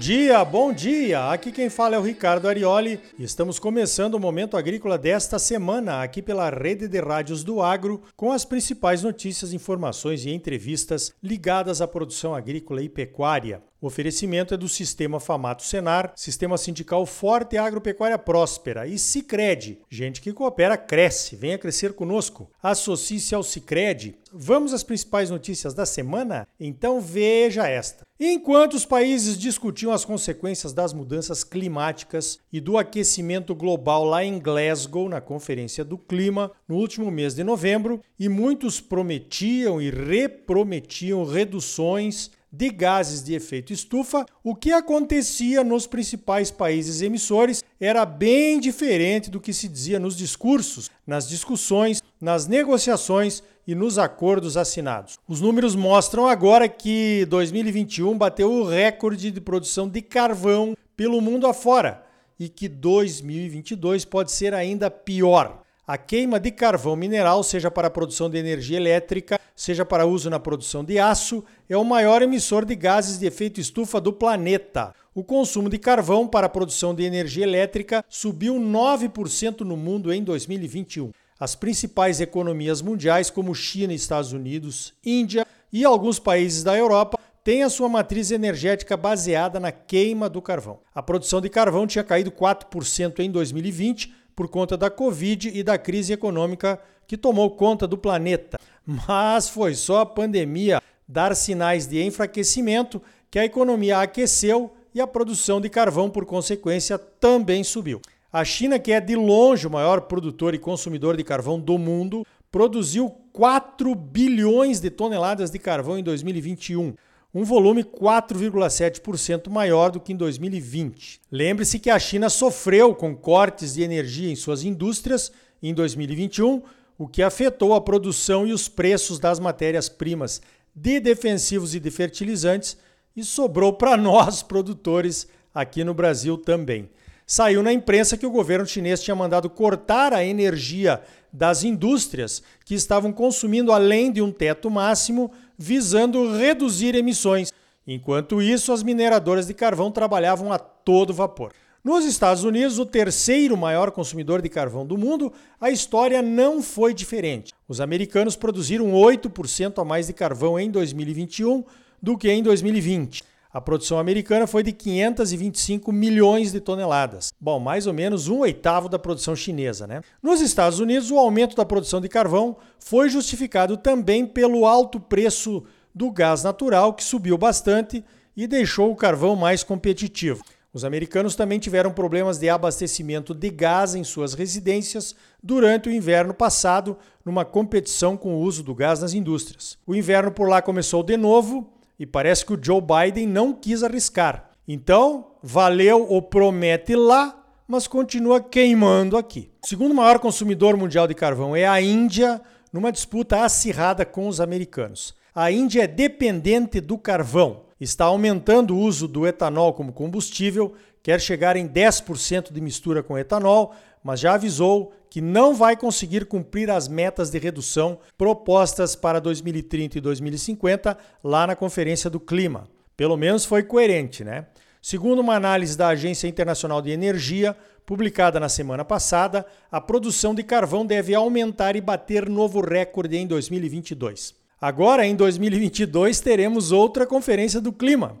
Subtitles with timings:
[0.00, 1.30] dia, bom dia!
[1.30, 6.02] Aqui quem fala é o Ricardo Arioli e estamos começando o Momento Agrícola desta semana,
[6.02, 11.82] aqui pela Rede de Rádios do Agro, com as principais notícias, informações e entrevistas ligadas
[11.82, 13.62] à produção agrícola e pecuária.
[13.82, 18.86] O oferecimento é do Sistema Famato Senar, Sistema Sindical Forte e Agropecuária Próspera.
[18.86, 21.34] E Cicred, gente que coopera cresce.
[21.34, 22.50] Venha crescer conosco.
[22.62, 24.18] Associe-se ao Cicred.
[24.30, 26.46] Vamos às principais notícias da semana?
[26.60, 28.04] Então veja esta.
[28.22, 34.38] Enquanto os países discutiam as consequências das mudanças climáticas e do aquecimento global lá em
[34.38, 41.24] Glasgow, na Conferência do Clima, no último mês de novembro, e muitos prometiam e reprometiam
[41.24, 48.58] reduções de gases de efeito estufa, o que acontecia nos principais países emissores era bem
[48.58, 55.16] diferente do que se dizia nos discursos, nas discussões, nas negociações e nos acordos assinados.
[55.28, 61.46] Os números mostram agora que 2021 bateu o recorde de produção de carvão pelo mundo
[61.46, 62.04] afora
[62.38, 65.62] e que 2022 pode ser ainda pior.
[65.92, 70.30] A queima de carvão mineral, seja para a produção de energia elétrica, seja para uso
[70.30, 74.94] na produção de aço, é o maior emissor de gases de efeito estufa do planeta.
[75.12, 80.22] O consumo de carvão para a produção de energia elétrica subiu 9% no mundo em
[80.22, 81.10] 2021.
[81.40, 87.64] As principais economias mundiais, como China, Estados Unidos, Índia e alguns países da Europa, têm
[87.64, 90.78] a sua matriz energética baseada na queima do carvão.
[90.94, 95.76] A produção de carvão tinha caído 4% em 2020 por conta da Covid e da
[95.76, 98.58] crise econômica que tomou conta do planeta.
[98.86, 105.06] Mas foi só a pandemia dar sinais de enfraquecimento que a economia aqueceu e a
[105.06, 108.00] produção de carvão, por consequência, também subiu.
[108.32, 112.26] A China, que é de longe o maior produtor e consumidor de carvão do mundo,
[112.50, 116.94] produziu 4 bilhões de toneladas de carvão em 2021
[117.32, 121.20] um volume 4,7% maior do que em 2020.
[121.30, 125.30] Lembre-se que a China sofreu com cortes de energia em suas indústrias
[125.62, 126.62] em 2021,
[126.98, 130.42] o que afetou a produção e os preços das matérias-primas
[130.74, 132.76] de defensivos e de fertilizantes
[133.16, 136.90] e sobrou para nós, produtores, aqui no Brasil também.
[137.30, 141.00] Saiu na imprensa que o governo chinês tinha mandado cortar a energia
[141.32, 147.52] das indústrias que estavam consumindo além de um teto máximo visando reduzir emissões.
[147.86, 151.52] Enquanto isso, as mineradoras de carvão trabalhavam a todo vapor.
[151.84, 156.92] Nos Estados Unidos, o terceiro maior consumidor de carvão do mundo, a história não foi
[156.92, 157.54] diferente.
[157.68, 161.62] Os americanos produziram 8% a mais de carvão em 2021
[162.02, 163.29] do que em 2020.
[163.52, 167.32] A produção americana foi de 525 milhões de toneladas.
[167.40, 170.02] Bom, mais ou menos um oitavo da produção chinesa, né?
[170.22, 175.64] Nos Estados Unidos, o aumento da produção de carvão foi justificado também pelo alto preço
[175.92, 178.04] do gás natural, que subiu bastante
[178.36, 180.44] e deixou o carvão mais competitivo.
[180.72, 186.32] Os americanos também tiveram problemas de abastecimento de gás em suas residências durante o inverno
[186.32, 189.76] passado, numa competição com o uso do gás nas indústrias.
[189.84, 193.82] O inverno por lá começou de novo e parece que o Joe Biden não quis
[193.82, 194.52] arriscar.
[194.66, 199.50] Então, valeu o promete lá, mas continua queimando aqui.
[199.62, 202.40] O segundo maior consumidor mundial de carvão é a Índia,
[202.72, 205.14] numa disputa acirrada com os americanos.
[205.34, 210.72] A Índia é dependente do carvão, está aumentando o uso do etanol como combustível,
[211.02, 216.26] quer chegar em 10% de mistura com etanol, mas já avisou que não vai conseguir
[216.26, 222.68] cumprir as metas de redução propostas para 2030 e 2050 lá na Conferência do Clima.
[222.96, 224.46] Pelo menos foi coerente, né?
[224.80, 230.42] Segundo uma análise da Agência Internacional de Energia, publicada na semana passada, a produção de
[230.42, 234.34] carvão deve aumentar e bater novo recorde em 2022.
[234.60, 238.16] Agora, em 2022, teremos outra Conferência do Clima.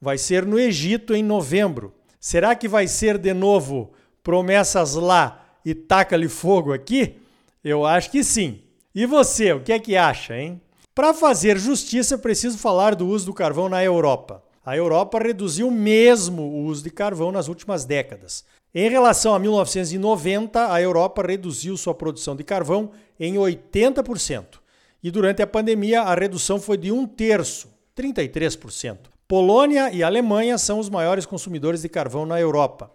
[0.00, 1.94] Vai ser no Egito em novembro.
[2.18, 3.92] Será que vai ser de novo
[4.22, 7.16] promessas lá e taca-lhe fogo aqui?
[7.62, 8.60] Eu acho que sim.
[8.94, 10.60] E você, o que é que acha, hein?
[10.94, 14.42] Para fazer justiça, preciso falar do uso do carvão na Europa.
[14.64, 18.44] A Europa reduziu mesmo o uso de carvão nas últimas décadas.
[18.74, 24.60] Em relação a 1990, a Europa reduziu sua produção de carvão em 80%.
[25.02, 28.98] E durante a pandemia, a redução foi de um terço, 33%.
[29.26, 32.90] Polônia e Alemanha são os maiores consumidores de carvão na Europa.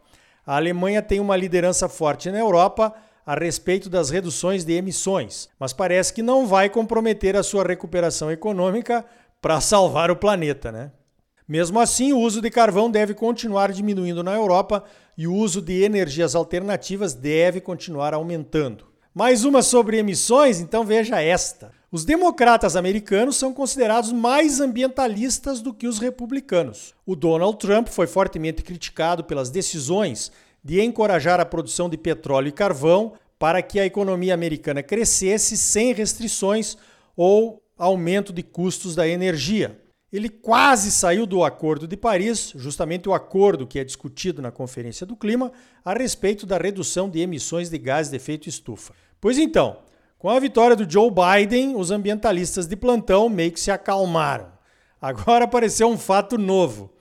[0.47, 2.93] A Alemanha tem uma liderança forte na Europa
[3.25, 8.31] a respeito das reduções de emissões, mas parece que não vai comprometer a sua recuperação
[8.31, 9.05] econômica
[9.41, 10.93] para salvar o planeta, né?
[11.45, 14.85] Mesmo assim, o uso de carvão deve continuar diminuindo na Europa
[15.17, 18.85] e o uso de energias alternativas deve continuar aumentando.
[19.13, 21.73] Mais uma sobre emissões, então veja esta.
[21.89, 26.93] Os democratas americanos são considerados mais ambientalistas do que os republicanos.
[27.05, 30.29] O Donald Trump foi fortemente criticado pelas decisões
[30.61, 35.93] de encorajar a produção de petróleo e carvão para que a economia americana crescesse sem
[35.93, 36.75] restrições
[37.15, 39.79] ou aumento de custos da energia.
[40.11, 45.05] Ele quase saiu do Acordo de Paris, justamente o acordo que é discutido na Conferência
[45.05, 45.53] do Clima,
[45.85, 48.93] a respeito da redução de emissões de gás de efeito estufa.
[49.21, 49.77] Pois então,
[50.19, 54.47] com a vitória do Joe Biden, os ambientalistas de plantão meio que se acalmaram.
[54.99, 56.91] Agora apareceu um fato novo.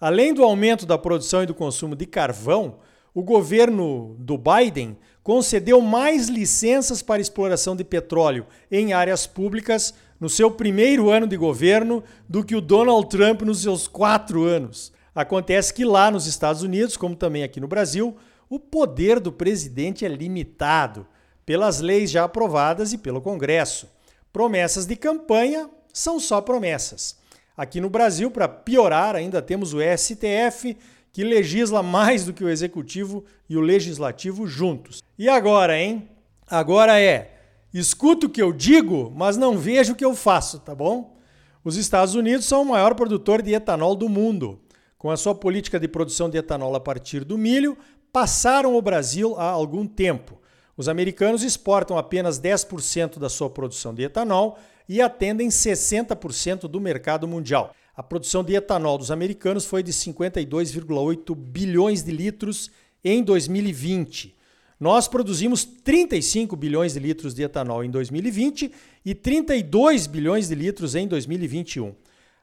[0.00, 2.78] Além do aumento da produção e do consumo de carvão,
[3.14, 10.28] o governo do Biden concedeu mais licenças para exploração de petróleo em áreas públicas no
[10.28, 14.92] seu primeiro ano de governo do que o Donald Trump nos seus quatro anos.
[15.14, 18.16] Acontece que lá nos Estados Unidos, como também aqui no Brasil,
[18.48, 21.06] o poder do presidente é limitado
[21.52, 23.86] pelas leis já aprovadas e pelo Congresso.
[24.32, 27.18] Promessas de campanha são só promessas.
[27.54, 30.74] Aqui no Brasil, para piorar, ainda temos o STF,
[31.12, 35.02] que legisla mais do que o executivo e o legislativo juntos.
[35.18, 36.08] E agora, hein?
[36.48, 37.38] Agora é:
[37.74, 41.18] escuto o que eu digo, mas não vejo o que eu faço, tá bom?
[41.62, 44.58] Os Estados Unidos são o maior produtor de etanol do mundo.
[44.96, 47.76] Com a sua política de produção de etanol a partir do milho,
[48.10, 50.40] passaram o Brasil há algum tempo.
[50.76, 54.58] Os americanos exportam apenas 10% da sua produção de etanol
[54.88, 57.74] e atendem 60% do mercado mundial.
[57.94, 62.70] A produção de etanol dos americanos foi de 52,8 bilhões de litros
[63.04, 64.34] em 2020.
[64.80, 68.72] Nós produzimos 35 bilhões de litros de etanol em 2020
[69.04, 71.94] e 32 bilhões de litros em 2021.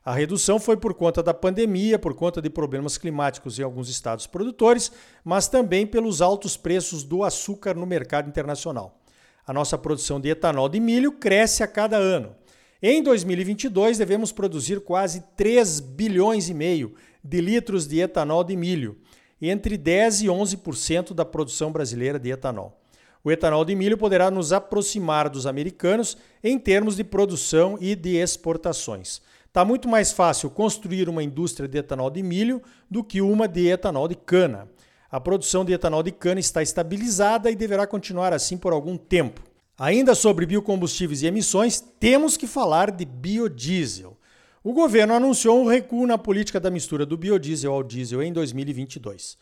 [0.09, 4.25] A redução foi por conta da pandemia, por conta de problemas climáticos em alguns estados
[4.25, 4.91] produtores,
[5.23, 8.99] mas também pelos altos preços do açúcar no mercado internacional.
[9.45, 12.35] A nossa produção de etanol de milho cresce a cada ano.
[12.81, 18.97] Em 2022, devemos produzir quase 3 bilhões e meio de litros de etanol de milho,
[19.39, 22.81] entre 10 e 11% da produção brasileira de etanol.
[23.23, 28.15] O etanol de milho poderá nos aproximar dos americanos em termos de produção e de
[28.15, 29.21] exportações.
[29.49, 33.67] Está muito mais fácil construir uma indústria de etanol de milho do que uma de
[33.67, 34.69] etanol de cana.
[35.09, 39.41] A produção de etanol de cana está estabilizada e deverá continuar assim por algum tempo.
[39.75, 44.15] Ainda sobre biocombustíveis e emissões, temos que falar de biodiesel.
[44.63, 49.35] O governo anunciou um recuo na política da mistura do biodiesel ao diesel em 2022.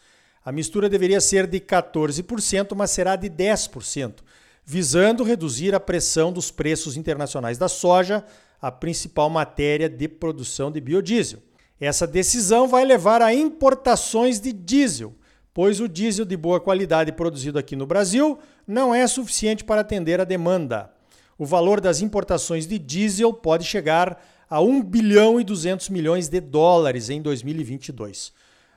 [0.46, 4.20] A mistura deveria ser de 14%, mas será de 10%,
[4.70, 8.22] visando reduzir a pressão dos preços internacionais da soja,
[8.62, 11.40] a principal matéria de produção de biodiesel.
[11.80, 15.16] Essa decisão vai levar a importações de diesel,
[15.54, 18.38] pois o diesel de boa qualidade produzido aqui no Brasil
[18.68, 20.92] não é suficiente para atender a demanda.
[21.38, 26.42] O valor das importações de diesel pode chegar a 1 bilhão e 200 milhões de
[26.42, 28.34] dólares em 2022.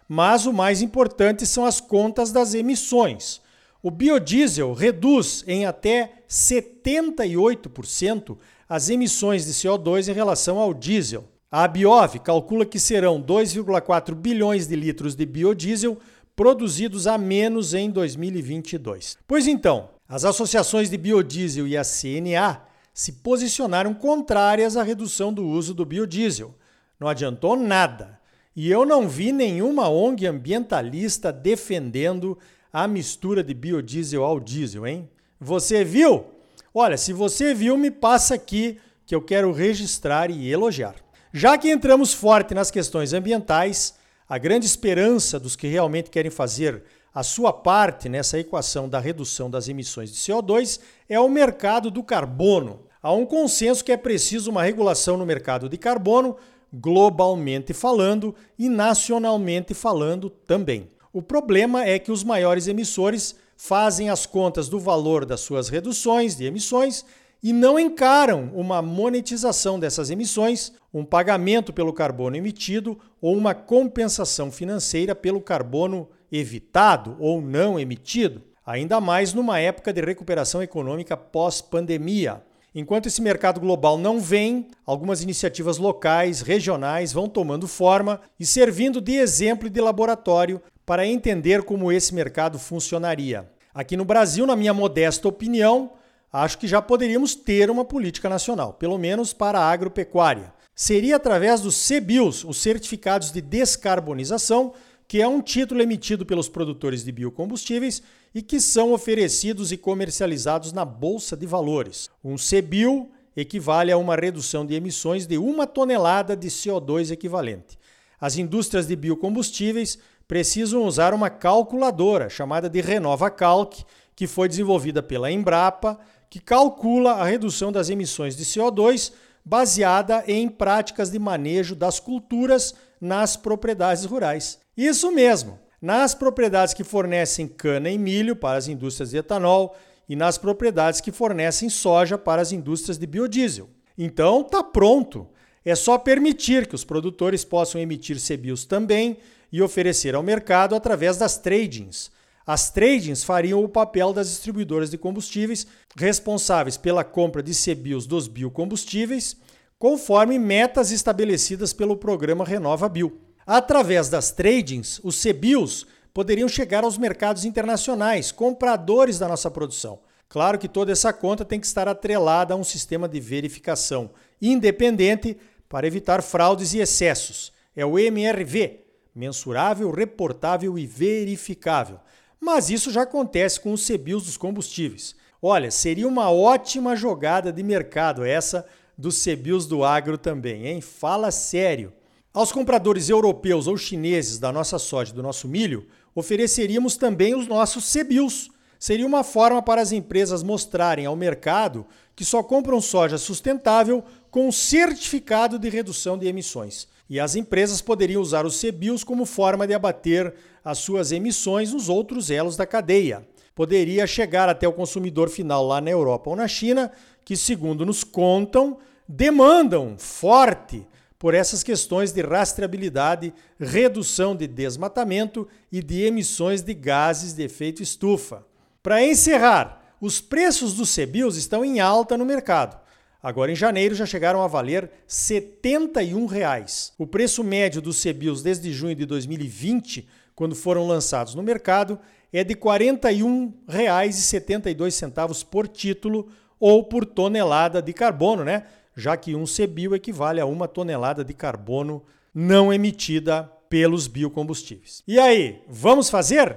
[0.09, 3.41] Mas o mais importante são as contas das emissões.
[3.83, 8.37] O biodiesel reduz em até 78%
[8.69, 11.25] as emissões de CO2 em relação ao diesel.
[11.51, 15.97] A Biov calcula que serão 2,4 bilhões de litros de biodiesel
[16.37, 19.17] produzidos a menos em 2022.
[19.27, 25.47] Pois então, as associações de biodiesel e a CNA se posicionaram contrárias à redução do
[25.47, 26.55] uso do biodiesel.
[26.99, 28.21] Não adiantou nada.
[28.55, 32.37] E eu não vi nenhuma ONG ambientalista defendendo
[32.73, 35.09] a mistura de biodiesel ao diesel, hein?
[35.41, 36.27] Você viu?
[36.73, 40.95] Olha, se você viu, me passa aqui que eu quero registrar e elogiar.
[41.33, 43.95] Já que entramos forte nas questões ambientais,
[44.29, 49.51] a grande esperança dos que realmente querem fazer a sua parte nessa equação da redução
[49.51, 52.87] das emissões de CO2 é o mercado do carbono.
[53.03, 56.37] Há um consenso que é preciso uma regulação no mercado de carbono,
[56.73, 60.89] globalmente falando e nacionalmente falando também.
[61.13, 66.37] O problema é que os maiores emissores fazem as contas do valor das suas reduções
[66.37, 67.05] de emissões
[67.43, 74.53] e não encaram uma monetização dessas emissões, um pagamento pelo carbono emitido ou uma compensação
[74.53, 82.41] financeira pelo carbono evitado ou não emitido, ainda mais numa época de recuperação econômica pós-pandemia.
[82.73, 89.01] Enquanto esse mercado global não vem, algumas iniciativas locais, regionais vão tomando forma e servindo
[89.01, 93.49] de exemplo e de laboratório para entender como esse mercado funcionaria.
[93.73, 95.93] Aqui no Brasil, na minha modesta opinião,
[96.33, 100.53] acho que já poderíamos ter uma política nacional, pelo menos para a agropecuária.
[100.75, 104.75] Seria através dos CBIOS, os certificados de descarbonização,
[105.07, 108.03] que é um título emitido pelos produtores de biocombustíveis
[108.35, 112.11] e que são oferecidos e comercializados na Bolsa de Valores.
[112.25, 117.79] Um CBIO equivale a uma redução de emissões de uma tonelada de CO2 equivalente.
[118.21, 123.83] As indústrias de biocombustíveis precisam usar uma calculadora chamada de Renova Calc,
[124.15, 125.99] que foi desenvolvida pela Embrapa,
[126.31, 129.13] que calcula a redução das emissões de CO2
[129.45, 134.61] baseada em práticas de manejo das culturas nas propriedades rurais.
[134.77, 139.75] Isso mesmo, nas propriedades que fornecem cana e milho para as indústrias de etanol
[140.09, 143.69] e nas propriedades que fornecem soja para as indústrias de biodiesel.
[143.99, 145.27] Então, está pronto.
[145.65, 149.19] É só permitir que os produtores possam emitir CBIOS também
[149.53, 152.11] e oferecer ao mercado através das tradings.
[152.47, 155.67] As tradings fariam o papel das distribuidoras de combustíveis
[155.97, 159.37] responsáveis pela compra de CBIOS dos biocombustíveis,
[159.79, 163.21] conforme metas estabelecidas pelo programa Renova Bio.
[163.47, 170.01] Através das tradings, os CBIOS poderiam chegar aos mercados internacionais, compradores da nossa produção.
[170.29, 175.37] Claro que toda essa conta tem que estar atrelada a um sistema de verificação independente
[175.69, 177.53] para evitar fraudes e excessos.
[177.77, 178.81] É o MRV
[179.15, 181.99] mensurável, reportável e verificável.
[182.41, 185.15] Mas isso já acontece com os CBIOS dos combustíveis.
[185.43, 190.81] Olha, seria uma ótima jogada de mercado essa dos CBIOS do agro também, hein?
[190.81, 191.93] Fala sério.
[192.33, 197.47] Aos compradores europeus ou chineses da nossa soja e do nosso milho, ofereceríamos também os
[197.47, 198.51] nossos CBIOS.
[198.79, 204.51] Seria uma forma para as empresas mostrarem ao mercado que só compram soja sustentável com
[204.53, 206.87] certificado de redução de emissões.
[207.11, 210.33] E as empresas poderiam usar os CBIOS como forma de abater
[210.65, 213.27] as suas emissões nos outros elos da cadeia.
[213.53, 216.93] Poderia chegar até o consumidor final lá na Europa ou na China,
[217.25, 220.87] que, segundo nos contam, demandam forte
[221.19, 227.83] por essas questões de rastreabilidade, redução de desmatamento e de emissões de gases de efeito
[227.83, 228.47] estufa.
[228.81, 232.81] Para encerrar, os preços dos CBIOS estão em alta no mercado.
[233.23, 236.95] Agora em janeiro já chegaram a valer 71 reais.
[236.97, 241.99] O preço médio dos CBIOS desde junho de 2020, quando foram lançados no mercado,
[242.33, 248.65] é de R$ 41,72 por título ou por tonelada de carbono, né?
[248.97, 252.03] já que um CBIO equivale a uma tonelada de carbono
[252.35, 255.03] não emitida pelos biocombustíveis.
[255.07, 256.57] E aí, vamos fazer?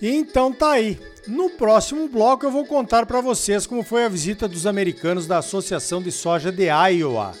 [0.00, 0.98] Então tá aí.
[1.26, 5.38] No próximo bloco eu vou contar para vocês como foi a visita dos americanos da
[5.38, 7.32] Associação de Soja de Iowa.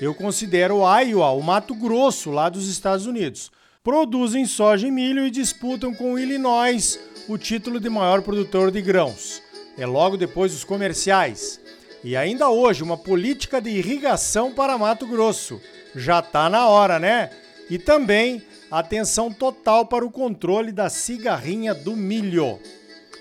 [0.00, 3.50] Eu considero Iowa o Mato Grosso lá dos Estados Unidos.
[3.82, 9.44] Produzem soja e milho e disputam com Illinois o título de maior produtor de grãos
[9.76, 11.60] é logo depois dos comerciais.
[12.02, 15.60] E ainda hoje, uma política de irrigação para Mato Grosso.
[15.94, 17.30] Já tá na hora, né?
[17.70, 22.58] E também atenção total para o controle da cigarrinha do milho.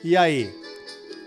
[0.04, 0.54] E aí,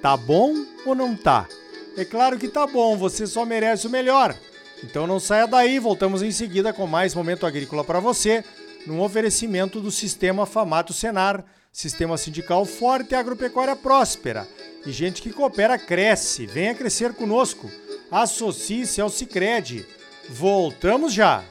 [0.02, 0.54] tá bom
[0.84, 1.48] ou não tá?
[1.96, 4.36] É claro que tá bom, você só merece o melhor.
[4.84, 8.44] Então não saia daí, voltamos em seguida com mais momento agrícola para você,
[8.86, 14.46] num oferecimento do Sistema Famato Senar, Sistema Sindical Forte e Agropecuária Próspera.
[14.86, 16.46] E gente que coopera cresce.
[16.46, 17.70] Venha crescer conosco.
[18.10, 19.84] Associe-se ao Cicred.
[20.28, 21.44] Voltamos já!